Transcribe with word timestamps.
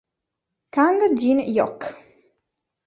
Kang 0.73 0.97
Jin-hyok 1.15 1.79